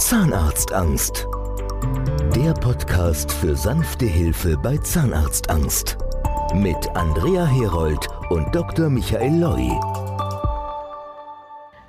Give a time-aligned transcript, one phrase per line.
[0.00, 1.28] Zahnarztangst.
[2.34, 5.98] Der Podcast für sanfte Hilfe bei Zahnarztangst.
[6.54, 8.88] Mit Andrea Herold und Dr.
[8.88, 9.68] Michael Loi.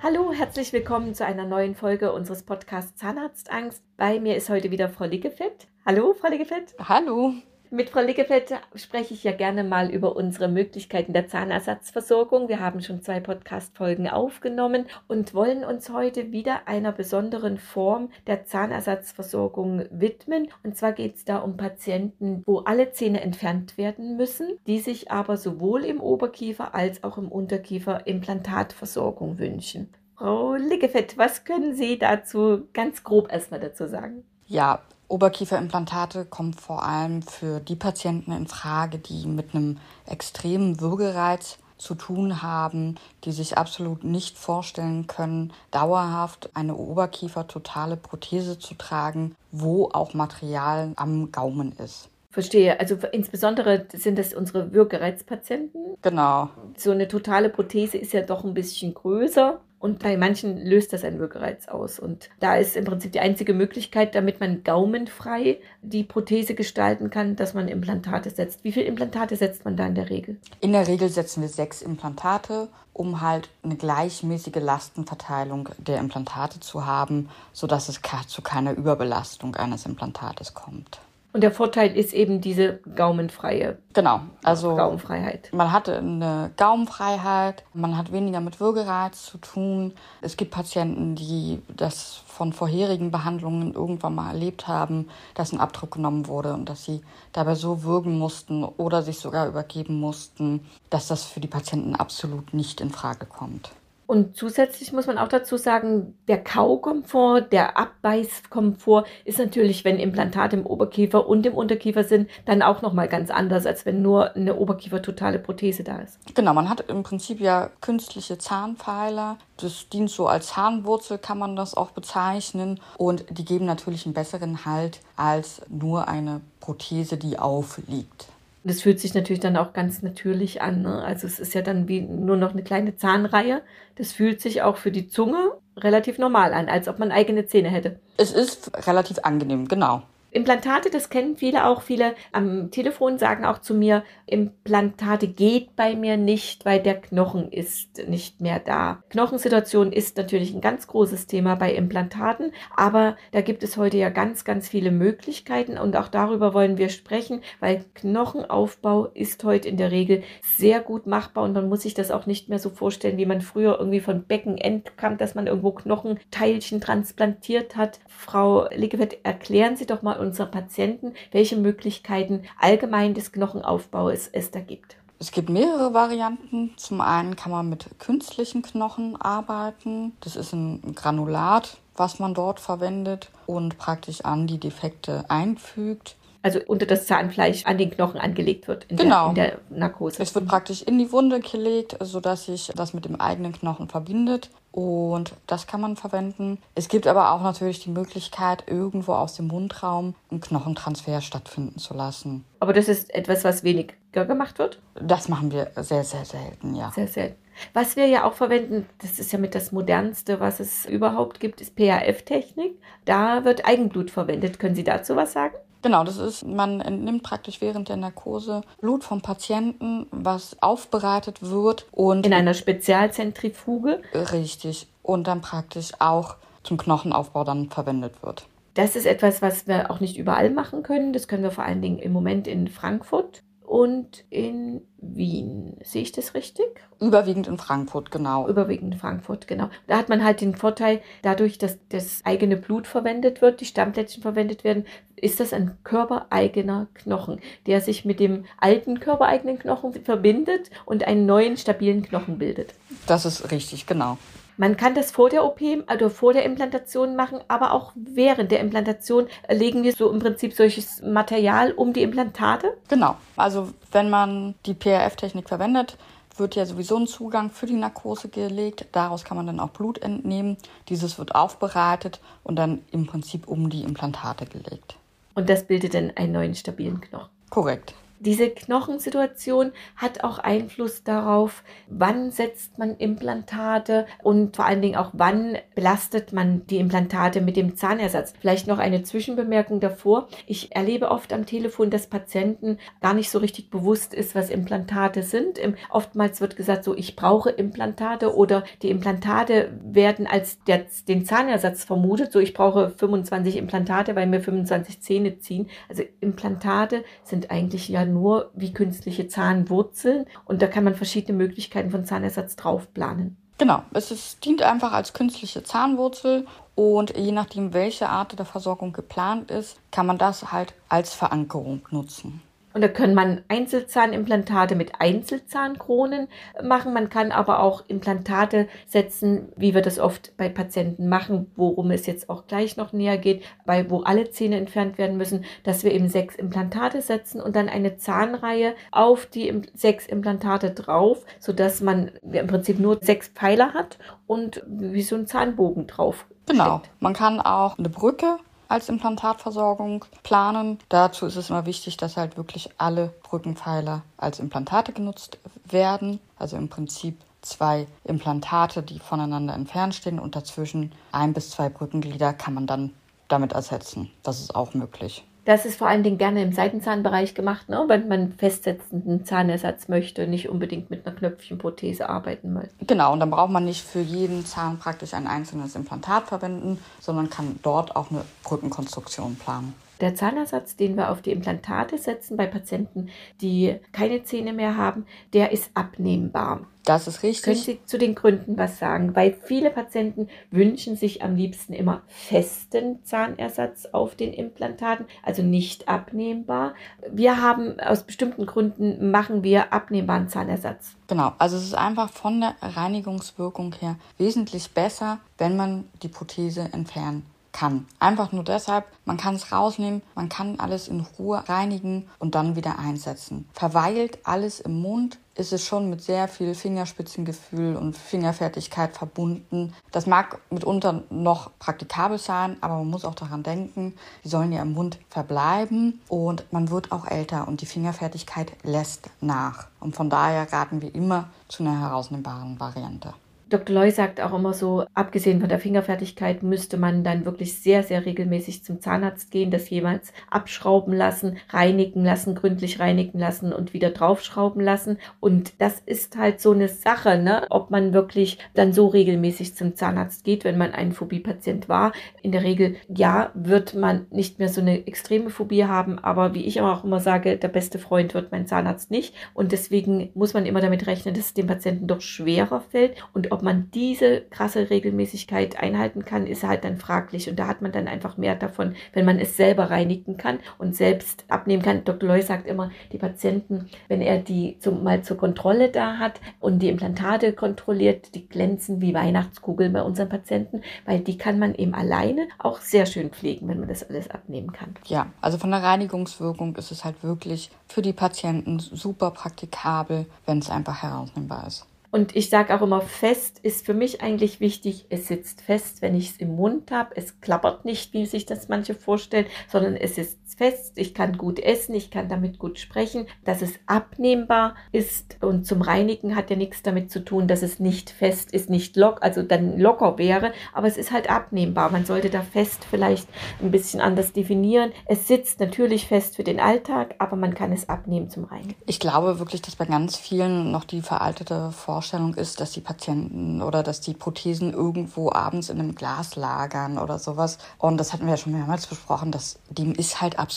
[0.04, 3.82] Hallo, herzlich willkommen zu einer neuen Folge unseres Podcasts Zahnarztangst.
[3.96, 5.68] Bei mir ist heute wieder Frau Liggefett.
[5.86, 6.76] Hallo, Frau Liggefett.
[6.80, 7.34] Hallo.
[7.74, 12.50] Mit Frau Liggefeld spreche ich ja gerne mal über unsere Möglichkeiten der Zahnersatzversorgung.
[12.50, 18.44] Wir haben schon zwei Podcast-Folgen aufgenommen und wollen uns heute wieder einer besonderen Form der
[18.44, 20.50] Zahnersatzversorgung widmen.
[20.66, 25.10] Und zwar geht es da um Patienten, wo alle Zähne entfernt werden müssen, die sich
[25.10, 29.88] aber sowohl im Oberkiefer als auch im Unterkiefer Implantatversorgung wünschen.
[30.18, 34.26] Frau Liggefett, was können Sie dazu ganz grob erstmal dazu sagen?
[34.46, 41.58] Ja, Oberkieferimplantate kommen vor allem für die Patienten in Frage, die mit einem extremen Würgereiz
[41.78, 49.36] zu tun haben, die sich absolut nicht vorstellen können, dauerhaft eine Oberkiefer-totale Prothese zu tragen,
[49.52, 52.10] wo auch Material am Gaumen ist.
[52.30, 52.80] Verstehe.
[52.80, 55.98] Also insbesondere sind das unsere Würgereizpatienten.
[56.02, 56.50] Genau.
[56.78, 59.60] So eine totale Prothese ist ja doch ein bisschen größer.
[59.82, 61.98] Und bei manchen löst das einen Würgereiz aus.
[61.98, 67.36] Und da ist im Prinzip die einzige Möglichkeit, damit man gaumenfrei die Prothese gestalten kann,
[67.36, 68.64] dass man Implantate setzt.
[68.64, 70.38] Wie viele Implantate setzt man da in der Regel?
[70.60, 76.86] In der Regel setzen wir sechs Implantate, um halt eine gleichmäßige Lastenverteilung der Implantate zu
[76.86, 81.02] haben, sodass es zu keiner Überbelastung eines Implantates kommt.
[81.34, 85.50] Und der Vorteil ist eben diese gaumenfreie genau, also Gaumenfreiheit.
[85.54, 89.94] Man hat eine Gaumenfreiheit, man hat weniger mit Würgereiz zu tun.
[90.22, 95.92] Es gibt Patienten, die das von vorherigen Behandlungen irgendwann mal erlebt haben, dass ein Abdruck
[95.92, 97.02] genommen wurde und dass sie
[97.32, 102.54] dabei so würgen mussten oder sich sogar übergeben mussten, dass das für die Patienten absolut
[102.54, 103.72] nicht in Frage kommt.
[104.08, 110.58] Und zusätzlich muss man auch dazu sagen, der Kaukomfort, der Abbeißkomfort ist natürlich, wenn Implantate
[110.58, 114.58] im Oberkiefer und im Unterkiefer sind, dann auch nochmal ganz anders, als wenn nur eine
[114.58, 116.20] Oberkiefer-totale Prothese da ist.
[116.36, 119.38] Genau, man hat im Prinzip ja künstliche Zahnpfeiler.
[119.56, 122.82] Das dient so als Zahnwurzel, kann man das auch bezeichnen.
[122.98, 128.28] Und die geben natürlich einen besseren Halt als nur eine Prothese, die aufliegt.
[128.64, 130.84] Es fühlt sich natürlich dann auch ganz natürlich an.
[130.84, 131.04] Ne?
[131.04, 133.62] Also es ist ja dann wie nur noch eine kleine Zahnreihe.
[133.96, 137.70] Das fühlt sich auch für die Zunge relativ normal an, als ob man eigene Zähne
[137.70, 138.00] hätte.
[138.18, 140.04] Es ist relativ angenehm, genau.
[140.32, 141.82] Implantate, das kennen viele auch.
[141.82, 147.52] Viele am Telefon sagen auch zu mir, Implantate geht bei mir nicht, weil der Knochen
[147.52, 149.04] ist nicht mehr da.
[149.10, 154.10] Knochensituation ist natürlich ein ganz großes Thema bei Implantaten, aber da gibt es heute ja
[154.10, 159.76] ganz, ganz viele Möglichkeiten und auch darüber wollen wir sprechen, weil Knochenaufbau ist heute in
[159.76, 163.18] der Regel sehr gut machbar und man muss sich das auch nicht mehr so vorstellen,
[163.18, 168.00] wie man früher irgendwie von Beckenend kam, dass man irgendwo Knochenteilchen transplantiert hat.
[168.08, 174.60] Frau Liggewett, erklären Sie doch mal unseren Patienten, welche Möglichkeiten allgemein des Knochenaufbaus es da
[174.62, 174.96] gibt.
[175.20, 176.74] Es gibt mehrere Varianten.
[176.78, 180.14] Zum einen kann man mit künstlichen Knochen arbeiten.
[180.22, 186.60] Das ist ein Granulat, was man dort verwendet und praktisch an die Defekte einfügt also
[186.68, 189.34] unter das Zahnfleisch an den Knochen angelegt wird in, genau.
[189.34, 190.22] der, in der Narkose.
[190.22, 194.50] Es wird praktisch in die Wunde gelegt, sodass sich das mit dem eigenen Knochen verbindet.
[194.72, 196.58] Und das kann man verwenden.
[196.76, 201.94] Es gibt aber auch natürlich die Möglichkeit, irgendwo aus dem Mundraum einen Knochentransfer stattfinden zu
[201.94, 202.46] lassen.
[202.62, 204.80] Aber das ist etwas, was weniger gemacht wird?
[204.96, 206.92] Das machen wir sehr, sehr selten, ja.
[206.96, 207.36] Sehr selten.
[207.74, 211.60] Was wir ja auch verwenden, das ist ja mit das modernste, was es überhaupt gibt,
[211.60, 212.80] ist PAF-Technik.
[213.04, 214.58] Da wird Eigenblut verwendet.
[214.58, 215.56] Können Sie dazu was sagen?
[215.82, 221.86] Genau, das ist, man entnimmt praktisch während der Narkose Blut vom Patienten, was aufbereitet wird
[221.92, 222.26] und.
[222.26, 224.02] In einer Spezialzentrifuge?
[224.14, 224.88] Richtig.
[225.04, 228.46] Und dann praktisch auch zum Knochenaufbau dann verwendet wird.
[228.76, 231.12] Das ist etwas, was wir auch nicht überall machen können.
[231.12, 233.42] Das können wir vor allen Dingen im Moment in Frankfurt
[233.72, 235.78] und in Wien.
[235.82, 236.66] Sehe ich das richtig?
[237.00, 238.46] Überwiegend in Frankfurt, genau.
[238.50, 239.70] Überwiegend in Frankfurt, genau.
[239.88, 244.22] Da hat man halt den Vorteil, dadurch, dass das eigene Blut verwendet wird, die Stammplättchen
[244.22, 244.86] verwendet werden,
[245.16, 251.26] ist das ein körpereigener Knochen, der sich mit dem alten körpereigenen Knochen verbindet und einen
[251.26, 252.74] neuen stabilen Knochen bildet.
[253.08, 254.18] Das ist richtig, genau.
[254.58, 258.60] Man kann das vor der OP, also vor der Implantation machen, aber auch während der
[258.60, 262.78] Implantation legen wir so im Prinzip solches Material um die Implantate.
[262.88, 263.16] Genau.
[263.36, 265.98] Also wenn man die PRF-Technik verwendet,
[266.38, 268.86] wird ja sowieso ein Zugang für die Narkose gelegt.
[268.92, 270.58] Daraus kann man dann auch Blut entnehmen.
[270.90, 274.96] Dieses wird aufbereitet und dann im Prinzip um die Implantate gelegt.
[275.34, 277.30] Und das bildet dann einen neuen stabilen Knochen.
[277.50, 277.94] Korrekt.
[278.22, 285.10] Diese Knochensituation hat auch Einfluss darauf, wann setzt man Implantate und vor allen Dingen auch
[285.14, 288.34] wann belastet man die Implantate mit dem Zahnersatz.
[288.40, 290.28] Vielleicht noch eine Zwischenbemerkung davor.
[290.46, 295.24] Ich erlebe oft am Telefon, dass Patienten gar nicht so richtig bewusst ist, was Implantate
[295.24, 295.60] sind.
[295.90, 301.84] Oftmals wird gesagt, so ich brauche Implantate oder die Implantate werden als der, den Zahnersatz
[301.84, 302.32] vermutet.
[302.32, 305.70] So ich brauche 25 Implantate, weil mir 25 Zähne ziehen.
[305.90, 311.92] Also Implantate sind eigentlich ja nur wie künstliche Zahnwurzeln und da kann man verschiedene Möglichkeiten
[311.92, 313.38] von Zahnersatz drauf planen.
[313.58, 318.92] Genau, es ist, dient einfach als künstliche Zahnwurzel und je nachdem, welche Art der Versorgung
[318.92, 322.42] geplant ist, kann man das halt als Verankerung nutzen.
[322.74, 326.28] Und da kann man Einzelzahnimplantate mit Einzelzahnkronen
[326.64, 326.94] machen.
[326.94, 332.06] Man kann aber auch Implantate setzen, wie wir das oft bei Patienten machen, worum es
[332.06, 335.92] jetzt auch gleich noch näher geht, bei wo alle Zähne entfernt werden müssen, dass wir
[335.92, 342.12] eben sechs Implantate setzen und dann eine Zahnreihe auf die sechs Implantate drauf, sodass man
[342.32, 343.98] im Prinzip nur sechs Pfeiler hat
[344.28, 346.26] und wie so ein Zahnbogen drauf.
[346.48, 346.82] Genau.
[347.00, 348.38] Man kann auch eine Brücke
[348.72, 350.80] als Implantatversorgung planen.
[350.88, 356.20] Dazu ist es immer wichtig, dass halt wirklich alle Brückenpfeiler als Implantate genutzt werden.
[356.38, 362.34] Also im Prinzip zwei Implantate, die voneinander entfernt stehen und dazwischen ein bis zwei Brückenglieder
[362.34, 362.94] kann man dann
[363.28, 364.10] damit ersetzen.
[364.24, 365.26] Das ist auch möglich.
[365.44, 367.84] Das ist vor allen Dingen gerne im Seitenzahnbereich gemacht, ne?
[367.88, 372.86] wenn man festsetzenden Zahnersatz möchte, nicht unbedingt mit einer Knöpfchenprothese arbeiten möchte.
[372.86, 377.32] Genau, und dann braucht man nicht für jeden Zahn praktisch ein einzelnes Implantat verwenden, sondern
[377.32, 379.74] kann dort auch eine Brückenkonstruktion planen.
[380.02, 383.10] Der Zahnersatz, den wir auf die Implantate setzen bei Patienten,
[383.40, 386.66] die keine Zähne mehr haben, der ist abnehmbar.
[386.86, 387.44] Das ist richtig.
[387.44, 389.16] Können Sie zu den Gründen was sagen?
[389.16, 395.88] Weil viele Patienten wünschen sich am liebsten immer festen Zahnersatz auf den Implantaten, also nicht
[395.88, 396.74] abnehmbar.
[397.12, 400.96] Wir haben aus bestimmten Gründen machen wir abnehmbaren Zahnersatz.
[401.06, 406.70] Genau, also es ist einfach von der Reinigungswirkung her wesentlich besser, wenn man die Prothese
[406.74, 407.86] entfernen kann.
[408.00, 412.56] Einfach nur deshalb, man kann es rausnehmen, man kann alles in Ruhe reinigen und dann
[412.56, 413.48] wieder einsetzen.
[413.54, 419.74] Verweilt alles im Mund, ist es schon mit sehr viel Fingerspitzengefühl und Fingerfertigkeit verbunden.
[419.92, 424.62] Das mag mitunter noch praktikabel sein, aber man muss auch daran denken, die sollen ja
[424.62, 429.68] im Mund verbleiben und man wird auch älter und die Fingerfertigkeit lässt nach.
[429.80, 433.14] Und von daher raten wir immer zu einer herausnehmbaren Variante.
[433.52, 433.76] Dr.
[433.76, 438.06] Loy sagt auch immer so, abgesehen von der Fingerfertigkeit müsste man dann wirklich sehr, sehr
[438.06, 443.90] regelmäßig zum Zahnarzt gehen, das jemals abschrauben lassen, reinigen lassen, gründlich reinigen lassen und wieder
[443.90, 445.00] draufschrauben lassen.
[445.20, 447.46] Und das ist halt so eine Sache, ne?
[447.50, 451.92] ob man wirklich dann so regelmäßig zum Zahnarzt geht, wenn man ein Phobie-Patient war.
[452.22, 456.46] In der Regel, ja, wird man nicht mehr so eine extreme Phobie haben, aber wie
[456.46, 459.14] ich auch immer sage, der beste Freund wird mein Zahnarzt nicht.
[459.34, 463.34] Und deswegen muss man immer damit rechnen, dass es dem Patienten doch schwerer fällt und
[463.34, 467.28] ob ob man diese krasse Regelmäßigkeit einhalten kann, ist halt dann fraglich.
[467.28, 470.76] Und da hat man dann einfach mehr davon, wenn man es selber reinigen kann und
[470.76, 471.84] selbst abnehmen kann.
[471.84, 472.08] Dr.
[472.08, 476.60] Loy sagt immer, die Patienten, wenn er die zum, mal zur Kontrolle da hat und
[476.60, 481.74] die Implantate kontrolliert, die glänzen wie Weihnachtskugeln bei unseren Patienten, weil die kann man eben
[481.74, 484.76] alleine auch sehr schön pflegen, wenn man das alles abnehmen kann.
[484.86, 490.38] Ja, also von der Reinigungswirkung ist es halt wirklich für die Patienten super praktikabel, wenn
[490.38, 491.66] es einfach herausnehmbar ist.
[491.92, 495.94] Und ich sage auch immer, fest ist für mich eigentlich wichtig, es sitzt fest, wenn
[495.94, 496.96] ich es im Mund habe.
[496.96, 501.40] Es klappert nicht, wie sich das manche vorstellen, sondern es ist fest, ich kann gut
[501.40, 506.36] essen, ich kann damit gut sprechen, dass es abnehmbar ist und zum Reinigen hat ja
[506.36, 510.34] nichts damit zu tun, dass es nicht fest ist, nicht lock, also dann locker wäre,
[510.52, 511.72] aber es ist halt abnehmbar.
[511.72, 513.08] Man sollte da fest vielleicht
[513.40, 514.72] ein bisschen anders definieren.
[514.88, 518.56] Es sitzt natürlich fest für den Alltag, aber man kann es abnehmen zum Reinigen.
[518.66, 523.44] Ich glaube wirklich, dass bei ganz vielen noch die veraltete Vorstellung ist, dass die Patienten
[523.44, 527.38] oder dass die Prothesen irgendwo abends in einem Glas lagern oder sowas.
[527.60, 530.31] Und das hatten wir ja schon mehrmals besprochen, dass dem ist halt absolut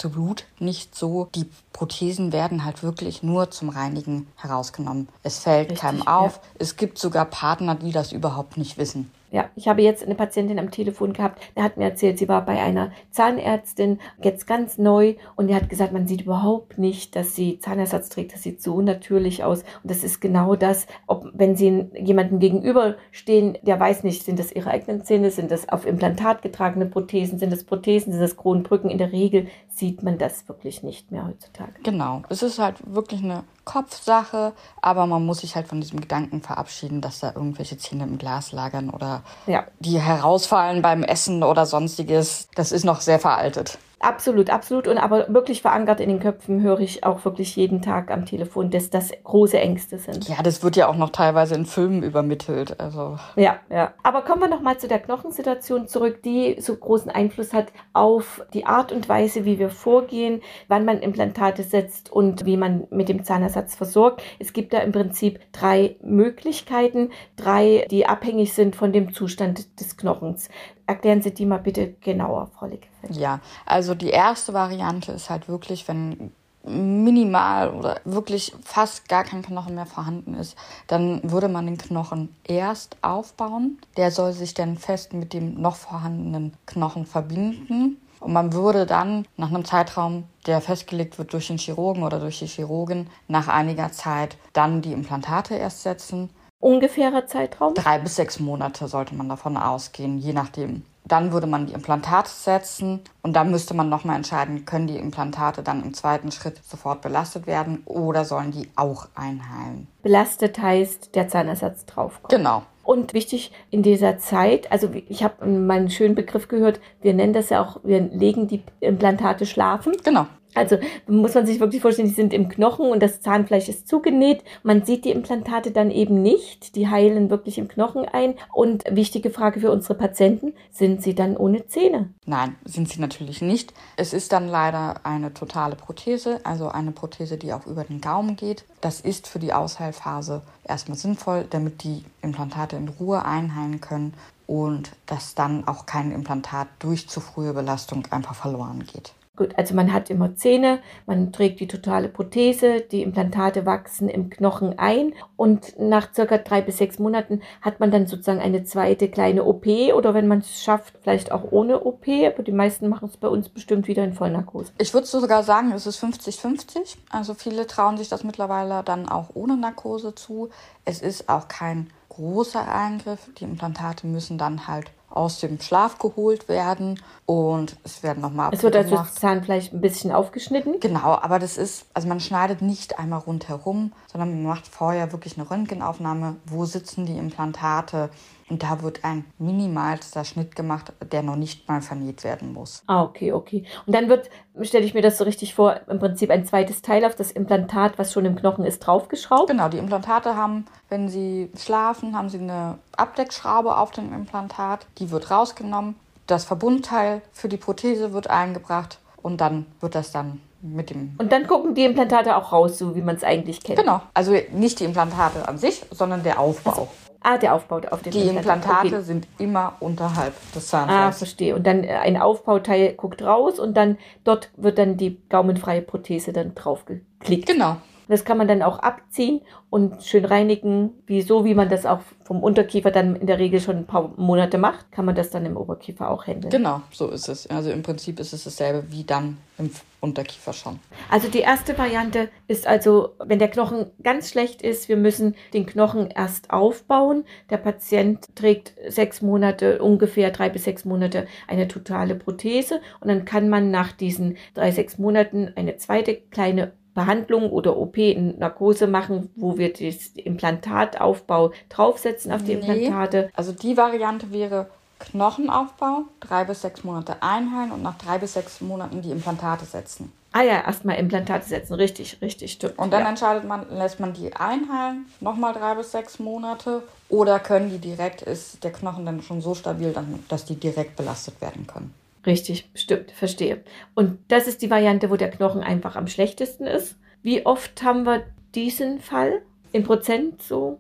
[0.59, 1.29] nicht so.
[1.35, 5.09] Die Prothesen werden halt wirklich nur zum Reinigen herausgenommen.
[5.23, 6.37] Es fällt Richtig, keinem auf.
[6.37, 6.51] Ja.
[6.59, 9.11] Es gibt sogar Partner, die das überhaupt nicht wissen.
[9.35, 12.45] Ja, ich habe jetzt eine Patientin am Telefon gehabt, der hat mir erzählt, sie war
[12.45, 17.35] bei einer Zahnärztin, jetzt ganz neu, und die hat gesagt, man sieht überhaupt nicht, dass
[17.35, 18.33] sie Zahnersatz trägt.
[18.33, 19.65] Das sieht so natürlich aus.
[19.83, 24.53] Und das ist genau das, ob, wenn sie jemandem gegenüberstehen, der weiß nicht, sind das
[24.53, 28.89] ihre eigenen Zähne, sind das auf Implantat getragene Prothesen, sind das Prothesen, sind das Kronenbrücken.
[28.89, 31.73] In der Regel sieht man das wirklich nicht mehr heutzutage.
[31.83, 32.23] Genau.
[32.29, 34.53] Es ist halt wirklich eine Kopfsache,
[34.83, 38.53] aber man muss sich halt von diesem Gedanken verabschieden, dass da irgendwelche Zähne im Glas
[38.53, 39.65] lagern oder ja.
[39.81, 42.49] die herausfallen beim Essen oder sonstiges.
[42.55, 43.79] Das ist noch sehr veraltet.
[44.05, 44.87] Absolut, absolut.
[44.87, 48.71] Und aber wirklich verankert in den Köpfen höre ich auch wirklich jeden Tag am Telefon,
[48.71, 50.29] dass das große Ängste sind.
[50.29, 52.79] Ja, das wird ja auch noch teilweise in Filmen übermittelt.
[52.81, 53.19] Also.
[53.37, 53.95] Ja, ja.
[54.03, 58.67] Aber kommen wir nochmal zu der Knochensituation zurück, die so großen Einfluss hat auf die
[58.67, 63.25] Art und Weise, wie wir vorgehen, wann man Implantate setzt und wie man mit dem
[63.25, 64.23] Zahnersatz versorgt.
[64.39, 69.97] Es gibt da im Prinzip drei Möglichkeiten, drei, die abhängig sind von dem Zustand des
[69.97, 70.51] Knochens.
[70.87, 73.17] Erklären Sie die mal bitte genauer, Frau Lickefeld.
[73.17, 76.33] Ja, also die erste Variante ist halt wirklich, wenn
[76.67, 82.35] minimal oder wirklich fast gar kein Knochen mehr vorhanden ist, dann würde man den Knochen
[82.45, 83.79] erst aufbauen.
[83.97, 87.99] Der soll sich dann fest mit dem noch vorhandenen Knochen verbinden.
[88.21, 92.39] Und man würde dann nach einem Zeitraum, der festgelegt wird durch den Chirurgen oder durch
[92.39, 96.31] die Chirurgin, nach einiger Zeit dann die Implantate erst setzen
[96.65, 97.75] ungefährer Zeitraum?
[97.75, 100.83] Drei bis sechs Monate sollte man davon ausgehen, je nachdem.
[101.07, 105.63] Dann würde man die Implantate setzen und dann müsste man nochmal entscheiden, können die Implantate
[105.63, 109.87] dann im zweiten Schritt sofort belastet werden oder sollen die auch einheilen.
[110.03, 112.31] Belastet heißt, der Zahnersatz draufkommt.
[112.31, 112.63] Genau.
[112.83, 117.35] Und wichtig in dieser Zeit, also ich habe mal einen schönen Begriff gehört, wir nennen
[117.35, 119.95] das ja auch, wir legen die Implantate schlafen.
[120.03, 120.27] Genau.
[120.55, 124.43] Also muss man sich wirklich vorstellen, die sind im Knochen und das Zahnfleisch ist zugenäht.
[124.63, 126.77] Man sieht die Implantate dann eben nicht.
[126.77, 128.35] Die heilen wirklich im Knochen ein.
[128.53, 132.11] Und wichtige Frage für unsere Patienten, sind sie dann ohne Zähne?
[132.27, 133.75] Nein, sind sie natürlich nicht.
[133.97, 138.37] Es ist dann leider eine totale Prothese, also eine Prothese, die auch über den Gaumen
[138.37, 138.65] geht.
[138.81, 144.15] Das ist für die Ausheilphase erstmal sinnvoll, damit die Implantate in Ruhe einheilen können
[144.47, 149.15] und dass dann auch kein Implantat durch zu frühe Belastung einfach verloren geht.
[149.37, 154.31] Gut, also man hat immer Zähne, man trägt die totale Prothese, die Implantate wachsen im
[154.31, 159.09] Knochen ein und nach circa drei bis sechs Monaten hat man dann sozusagen eine zweite
[159.09, 163.09] kleine OP oder wenn man es schafft, vielleicht auch ohne OP, aber die meisten machen
[163.09, 164.71] es bei uns bestimmt wieder in Vollnarkose.
[164.79, 166.97] Ich würde sogar sagen, es ist 50-50.
[167.11, 170.51] Also viele trauen sich das mittlerweile dann auch ohne Narkose zu.
[170.85, 173.29] Es ist auch kein großer Eingriff.
[173.39, 178.63] Die Implantate müssen dann halt aus dem Schlaf geholt werden und es werden nochmal Es
[178.63, 180.81] wird also das Zahnfleisch ein bisschen aufgeschnitten?
[180.81, 185.39] Genau, aber das ist, also man schneidet nicht einmal rundherum, sondern man macht vorher wirklich
[185.39, 188.11] eine Röntgenaufnahme, wo sitzen die Implantate,
[188.49, 192.83] und da wird ein minimalster Schnitt gemacht, der noch nicht mal vernäht werden muss.
[192.87, 193.65] Ah, okay, okay.
[193.87, 194.29] Und dann wird,
[194.63, 197.99] stelle ich mir das so richtig vor, im Prinzip ein zweites Teil auf das Implantat,
[197.99, 199.49] was schon im Knochen ist, draufgeschraubt?
[199.49, 204.87] Genau, die Implantate haben, wenn sie schlafen, haben sie eine Abdeckschraube auf dem Implantat.
[204.99, 205.97] Die wird rausgenommen.
[206.27, 211.15] Das Verbundteil für die Prothese wird eingebracht und dann wird das dann mit dem.
[211.19, 213.79] Und dann gucken die Implantate auch raus, so wie man es eigentlich kennt.
[213.79, 214.01] Genau.
[214.15, 216.71] Also nicht die Implantate an sich, sondern der Aufbau.
[216.71, 216.89] Also,
[217.27, 219.01] Ah, der Aufbau auf den Die Implantate okay.
[219.01, 221.07] sind immer unterhalb des Zahnfleisches.
[221.07, 221.57] Ah, verstehe.
[221.57, 226.35] Und dann äh, ein Aufbauteil guckt raus und dann dort wird dann die gaumenfreie Prothese
[226.35, 227.47] dann drauf geklickt.
[227.47, 227.79] Genau.
[228.09, 232.01] Das kann man dann auch abziehen und schön reinigen, wie so wie man das auch
[232.23, 235.45] vom Unterkiefer dann in der Regel schon ein paar Monate macht, kann man das dann
[235.47, 236.51] im Oberkiefer auch handeln.
[236.51, 237.47] Genau, so ist es.
[237.49, 239.71] Also im Prinzip ist es dasselbe wie dann im
[240.01, 240.79] Unterkiefer schon.
[241.11, 245.67] Also die erste Variante ist also, wenn der Knochen ganz schlecht ist, wir müssen den
[245.67, 247.25] Knochen erst aufbauen.
[247.51, 253.25] Der Patient trägt sechs Monate, ungefähr drei bis sechs Monate eine totale Prothese und dann
[253.25, 258.87] kann man nach diesen drei, sechs Monaten eine zweite kleine Behandlung oder OP in Narkose
[258.87, 262.61] machen, wo wir das Implantataufbau draufsetzen auf die nee.
[262.61, 263.31] Implantate.
[263.35, 264.69] Also die Variante wäre
[265.01, 270.13] Knochenaufbau, drei bis sechs Monate einheilen und nach drei bis sechs Monaten die Implantate setzen.
[270.33, 272.79] Ah ja, erstmal Implantate setzen, richtig, richtig, stimmt.
[272.79, 273.09] Und dann ja.
[273.09, 278.23] entscheidet man, lässt man die einheilen, nochmal drei bis sechs Monate, oder können die direkt,
[278.23, 279.95] ist der Knochen dann schon so stabil,
[280.29, 281.95] dass die direkt belastet werden können.
[282.27, 283.63] Richtig, stimmt, verstehe.
[283.95, 286.97] Und das ist die Variante, wo der Knochen einfach am schlechtesten ist.
[287.23, 289.43] Wie oft haben wir diesen Fall?
[289.73, 290.79] In Prozent so?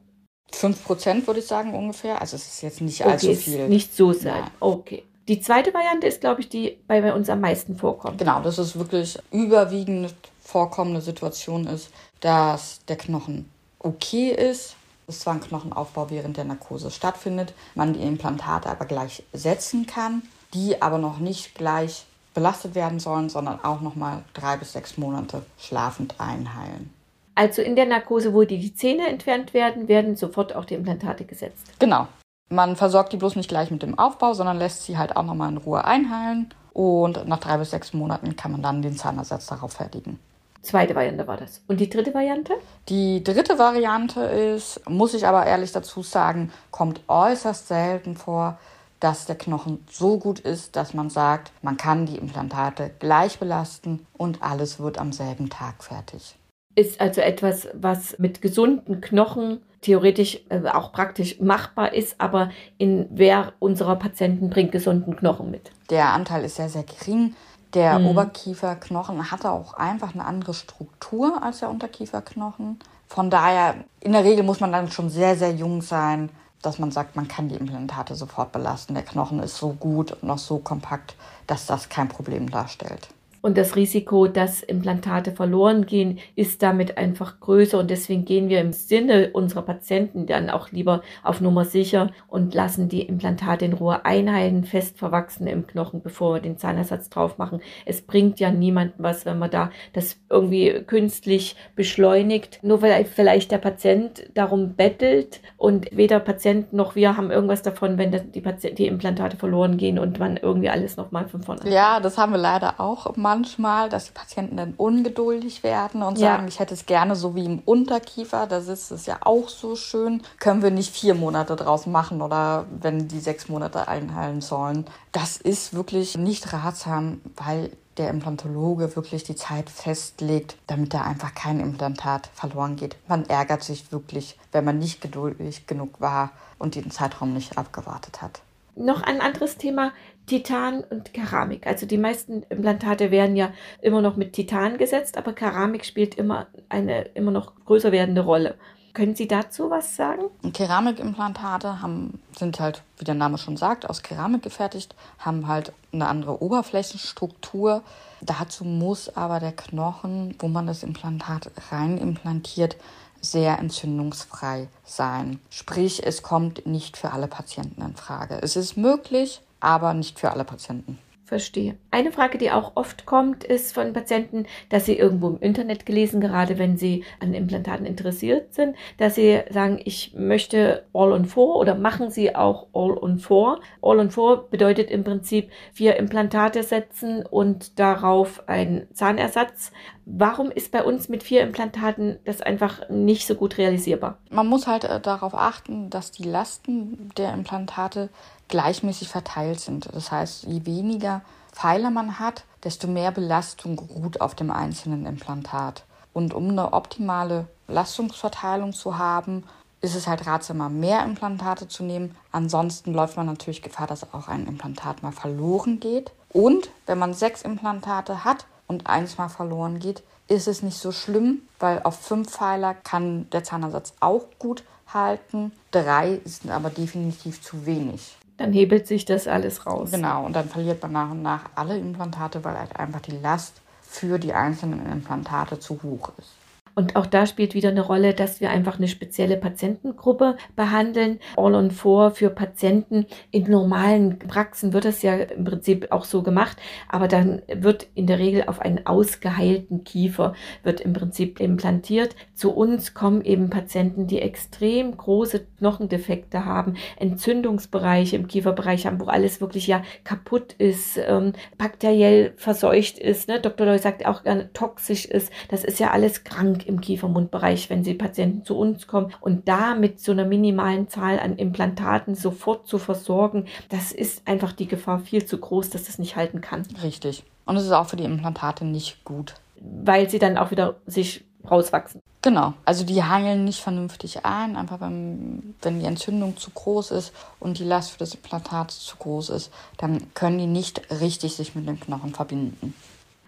[0.52, 2.20] 5 Prozent würde ich sagen ungefähr.
[2.20, 3.68] Also es ist jetzt nicht okay, allzu viel.
[3.68, 4.40] Nicht so sein.
[4.40, 4.50] Nein.
[4.60, 5.04] Okay.
[5.26, 8.18] Die zweite Variante ist, glaube ich, die bei uns am meisten vorkommt.
[8.18, 15.34] Genau, dass es wirklich überwiegend vorkommende Situation ist, dass der Knochen okay ist, dass zwar
[15.34, 20.22] ein Knochenaufbau während der Narkose stattfindet, man die Implantate aber gleich setzen kann
[20.54, 24.96] die aber noch nicht gleich belastet werden sollen, sondern auch noch mal drei bis sechs
[24.98, 26.92] Monate schlafend einheilen.
[27.36, 31.24] Also in der Narkose, wo die, die Zähne entfernt werden, werden sofort auch die Implantate
[31.24, 31.72] gesetzt.
[31.78, 32.06] Genau.
[32.50, 35.34] Man versorgt die bloß nicht gleich mit dem Aufbau, sondern lässt sie halt auch noch
[35.34, 36.50] mal in Ruhe einheilen.
[36.72, 40.18] Und nach drei bis sechs Monaten kann man dann den Zahnersatz darauf fertigen.
[40.62, 41.62] Zweite Variante war das.
[41.68, 42.54] Und die dritte Variante?
[42.88, 48.58] Die dritte Variante ist, muss ich aber ehrlich dazu sagen, kommt äußerst selten vor,
[49.04, 54.06] dass der Knochen so gut ist, dass man sagt, man kann die Implantate gleich belasten
[54.14, 56.36] und alles wird am selben Tag fertig.
[56.74, 63.06] Ist also etwas, was mit gesunden Knochen theoretisch äh, auch praktisch machbar ist, aber in
[63.10, 65.70] wer unserer Patienten bringt gesunden Knochen mit?
[65.90, 67.36] Der Anteil ist sehr, sehr gering.
[67.74, 68.06] Der mhm.
[68.06, 72.78] Oberkieferknochen hatte auch einfach eine andere Struktur als der Unterkieferknochen.
[73.06, 76.30] Von daher, in der Regel muss man dann schon sehr, sehr jung sein,
[76.64, 78.94] dass man sagt, man kann die Implantate sofort belasten.
[78.94, 81.16] Der Knochen ist so gut und noch so kompakt,
[81.46, 83.08] dass das kein Problem darstellt.
[83.44, 87.78] Und das Risiko, dass Implantate verloren gehen, ist damit einfach größer.
[87.78, 92.54] Und deswegen gehen wir im Sinne unserer Patienten dann auch lieber auf Nummer sicher und
[92.54, 97.36] lassen die Implantate in Ruhe einheilen, fest verwachsen im Knochen, bevor wir den Zahnersatz drauf
[97.36, 97.60] machen.
[97.84, 102.60] Es bringt ja niemandem was, wenn man da das irgendwie künstlich beschleunigt.
[102.62, 107.98] Nur weil vielleicht der Patient darum bettelt und weder Patient noch wir haben irgendwas davon,
[107.98, 111.70] wenn die, Patient, die Implantate verloren gehen und man irgendwie alles nochmal von vorne.
[111.70, 116.18] Ja, das haben wir leider auch mal manchmal, dass die Patienten dann ungeduldig werden und
[116.18, 116.48] sagen, ja.
[116.48, 120.22] ich hätte es gerne so wie im Unterkiefer, da sitzt es ja auch so schön.
[120.38, 124.86] Können wir nicht vier Monate draus machen oder wenn die sechs Monate einheilen sollen.
[125.10, 131.34] Das ist wirklich nicht ratsam, weil der Implantologe wirklich die Zeit festlegt, damit da einfach
[131.34, 132.96] kein Implantat verloren geht.
[133.08, 138.22] Man ärgert sich wirklich, wenn man nicht geduldig genug war und den Zeitraum nicht abgewartet
[138.22, 138.42] hat.
[138.76, 139.92] Noch ein anderes Thema,
[140.26, 141.66] Titan und Keramik.
[141.66, 143.50] Also die meisten Implantate werden ja
[143.82, 148.56] immer noch mit Titan gesetzt, aber Keramik spielt immer eine immer noch größer werdende Rolle.
[148.94, 150.22] Können Sie dazu was sagen?
[150.52, 156.06] Keramikimplantate haben, sind halt, wie der Name schon sagt, aus Keramik gefertigt, haben halt eine
[156.06, 157.82] andere Oberflächenstruktur.
[158.20, 162.76] Dazu muss aber der Knochen, wo man das Implantat rein implantiert,
[163.24, 165.40] sehr entzündungsfrei sein.
[165.50, 168.38] Sprich, es kommt nicht für alle Patienten in Frage.
[168.42, 170.98] Es ist möglich, aber nicht für alle Patienten.
[171.24, 171.76] Verstehe.
[171.90, 176.20] Eine Frage, die auch oft kommt, ist von Patienten, dass sie irgendwo im Internet gelesen,
[176.20, 181.56] gerade wenn sie an Implantaten interessiert sind, dass sie sagen, ich möchte All on Four
[181.56, 183.60] oder machen sie auch All on Four.
[183.80, 189.72] All on Four bedeutet im Prinzip vier Implantate setzen und darauf ein Zahnersatz.
[190.06, 194.18] Warum ist bei uns mit vier Implantaten das einfach nicht so gut realisierbar?
[194.30, 198.10] Man muss halt äh, darauf achten, dass die Lasten der Implantate
[198.48, 199.88] gleichmäßig verteilt sind.
[199.92, 205.84] Das heißt, je weniger Pfeile man hat, desto mehr Belastung ruht auf dem einzelnen Implantat.
[206.12, 209.44] Und um eine optimale Belastungsverteilung zu haben,
[209.80, 212.16] ist es halt ratsamer, mehr Implantate zu nehmen.
[212.32, 216.12] Ansonsten läuft man natürlich Gefahr, dass auch ein Implantat mal verloren geht.
[216.30, 220.90] Und wenn man sechs Implantate hat und eins mal verloren geht, ist es nicht so
[220.90, 225.52] schlimm, weil auf fünf Pfeiler kann der Zahnersatz auch gut halten.
[225.70, 229.90] Drei sind aber definitiv zu wenig dann hebelt sich das alles raus.
[229.92, 233.60] Genau, und dann verliert man nach und nach alle Implantate, weil halt einfach die Last
[233.82, 236.32] für die einzelnen Implantate zu hoch ist.
[236.74, 241.20] Und auch da spielt wieder eine Rolle, dass wir einfach eine spezielle Patientengruppe behandeln.
[241.36, 243.06] All on Four für Patienten.
[243.30, 246.56] In normalen Praxen wird das ja im Prinzip auch so gemacht,
[246.88, 252.16] aber dann wird in der Regel auf einen ausgeheilten Kiefer wird im Prinzip implantiert.
[252.34, 259.06] Zu uns kommen eben Patienten, die extrem große Knochendefekte haben, Entzündungsbereiche im Kieferbereich haben, wo
[259.06, 263.28] alles wirklich ja kaputt ist, ähm, bakteriell verseucht ist.
[263.28, 263.40] Ne?
[263.40, 263.66] Dr.
[263.66, 265.32] Loy sagt auch gerne toxisch ist.
[265.48, 269.12] Das ist ja alles krank im Kiefermundbereich, wenn sie Patienten zu uns kommen.
[269.20, 274.52] Und da mit so einer minimalen Zahl an Implantaten sofort zu versorgen, das ist einfach
[274.52, 276.66] die Gefahr viel zu groß, dass das nicht halten kann.
[276.82, 277.24] Richtig.
[277.46, 279.34] Und es ist auch für die Implantate nicht gut.
[279.60, 282.00] Weil sie dann auch wieder sich rauswachsen.
[282.22, 287.12] Genau, also die hangeln nicht vernünftig ein, einfach wenn, wenn die Entzündung zu groß ist
[287.38, 291.54] und die Last für das Implantat zu groß ist, dann können die nicht richtig sich
[291.54, 292.72] mit dem Knochen verbinden.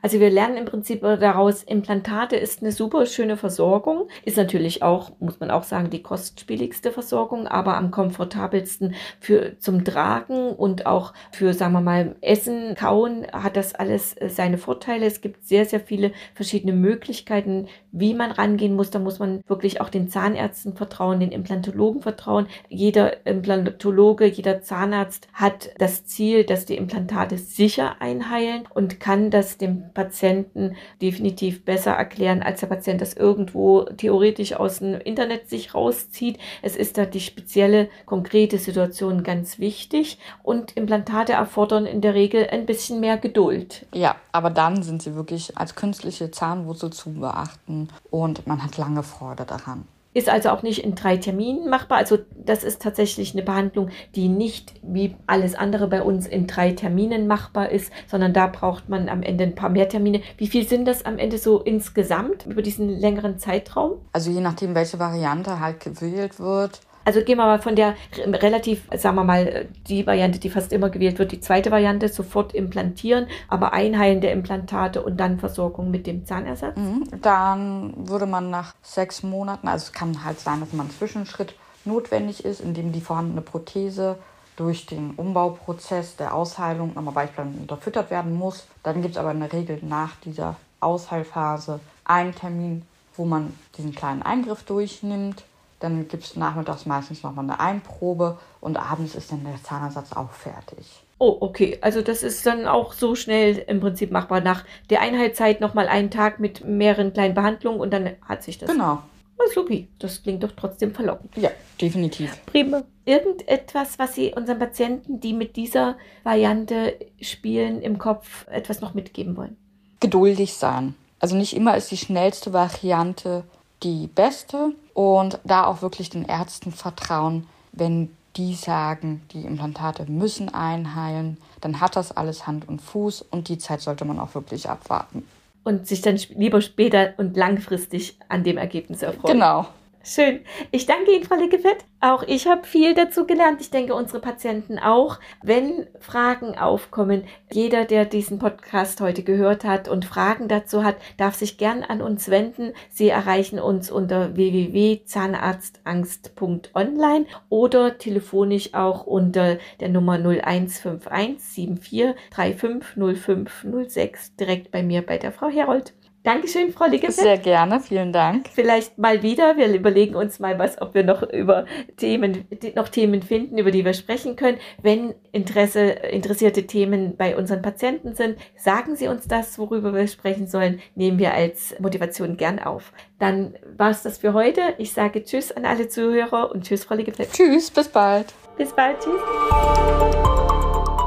[0.02, 5.10] Also wir lernen im Prinzip daraus, Implantate ist eine super schöne Versorgung, ist natürlich auch,
[5.18, 11.12] muss man auch sagen, die kostspieligste Versorgung, aber am komfortabelsten für zum Tragen und auch
[11.32, 15.06] für, sagen wir mal, Essen, Kauen hat das alles äh, seine Vorteile.
[15.06, 17.66] Es gibt sehr, sehr viele verschiedene Möglichkeiten,
[17.98, 18.90] wie man rangehen muss.
[18.90, 22.46] Da muss man wirklich auch den Zahnärzten vertrauen, den Implantologen vertrauen.
[22.68, 29.56] Jeder Implantologe, jeder Zahnarzt hat das Ziel, dass die Implantate sicher einheilen und kann das
[29.56, 35.74] dem Patienten definitiv besser erklären, als der Patient das irgendwo theoretisch aus dem Internet sich
[35.74, 36.38] rauszieht.
[36.60, 42.46] Es ist da die spezielle, konkrete Situation ganz wichtig und Implantate erfordern in der Regel
[42.50, 43.86] ein bisschen mehr Geduld.
[43.94, 49.02] Ja, aber dann sind sie wirklich als künstliche Zahnwurzel zu beachten und man hat lange
[49.02, 49.86] Freude daran.
[50.16, 51.98] ist also auch nicht in drei Terminen machbar.
[51.98, 56.72] Also das ist tatsächlich eine Behandlung, die nicht wie alles andere bei uns in drei
[56.72, 60.22] Terminen machbar ist, sondern da braucht man am Ende ein paar mehr Termine.
[60.38, 64.00] Wie viel sind das am Ende so insgesamt über diesen längeren Zeitraum?
[64.14, 68.82] Also je nachdem, welche Variante halt gewählt wird, also gehen wir mal von der relativ,
[68.96, 73.28] sagen wir mal, die Variante, die fast immer gewählt wird, die zweite Variante, sofort implantieren,
[73.48, 76.76] aber Einheilen der Implantate und dann Versorgung mit dem Zahnersatz.
[76.76, 77.04] Mhm.
[77.22, 81.54] Dann würde man nach sechs Monaten, also es kann halt sein, dass man einen Zwischenschritt
[81.84, 84.18] notwendig ist, in dem die vorhandene Prothese
[84.56, 88.66] durch den Umbauprozess der Ausheilung nochmal beispielsweise unterfüttert werden muss.
[88.82, 92.82] Dann gibt es aber in der Regel nach dieser Ausheilphase einen Termin,
[93.16, 95.44] wo man diesen kleinen Eingriff durchnimmt
[95.80, 100.30] dann gibt es nachmittags meistens nochmal eine Einprobe und abends ist dann der Zahnersatz auch
[100.30, 100.86] fertig.
[101.18, 101.78] Oh, okay.
[101.80, 104.40] Also das ist dann auch so schnell im Prinzip machbar.
[104.40, 108.70] Nach der Einheitszeit nochmal einen Tag mit mehreren kleinen Behandlungen und dann hat sich das.
[108.70, 109.02] Genau.
[109.38, 109.88] Oh, supi.
[109.98, 111.36] Das klingt doch trotzdem verlockend.
[111.36, 112.38] Ja, definitiv.
[112.46, 112.82] Prima.
[113.04, 119.36] Irgendetwas, was Sie unseren Patienten, die mit dieser Variante spielen, im Kopf etwas noch mitgeben
[119.36, 119.56] wollen?
[120.00, 120.94] Geduldig sein.
[121.18, 123.44] Also nicht immer ist die schnellste Variante
[123.82, 130.52] die beste und da auch wirklich den Ärzten vertrauen, wenn die sagen, die Implantate müssen
[130.52, 134.68] einheilen, dann hat das alles Hand und Fuß und die Zeit sollte man auch wirklich
[134.68, 135.26] abwarten.
[135.64, 139.34] Und sich dann lieber später und langfristig an dem Ergebnis erfreuen.
[139.34, 139.66] Genau.
[140.08, 140.42] Schön.
[140.70, 141.78] Ich danke Ihnen, Frau Lickefett.
[142.00, 143.60] Auch ich habe viel dazu gelernt.
[143.60, 145.18] Ich denke, unsere Patienten auch.
[145.42, 151.34] Wenn Fragen aufkommen, jeder, der diesen Podcast heute gehört hat und Fragen dazu hat, darf
[151.34, 152.72] sich gern an uns wenden.
[152.88, 163.66] Sie erreichen uns unter www.zahnarztangst.online oder telefonisch auch unter der Nummer 0151 74 35 05
[163.88, 165.94] 06 direkt bei mir bei der Frau Herold.
[166.26, 167.14] Dankeschön, Frau Liggefeld.
[167.14, 168.48] Sehr gerne, vielen Dank.
[168.52, 169.56] Vielleicht mal wieder.
[169.56, 173.84] Wir überlegen uns mal was, ob wir noch über Themen, noch Themen finden, über die
[173.84, 174.58] wir sprechen können.
[174.82, 180.48] Wenn Interesse, interessierte Themen bei unseren Patienten sind, sagen Sie uns das, worüber wir sprechen
[180.48, 182.92] sollen, nehmen wir als Motivation gern auf.
[183.20, 184.74] Dann war es das für heute.
[184.78, 187.30] Ich sage Tschüss an alle Zuhörer und Tschüss, Frau Liggefeld.
[187.34, 188.34] Tschüss, bis bald.
[188.58, 189.20] Bis bald, tschüss.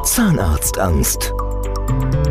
[0.05, 1.33] Zahnarztangst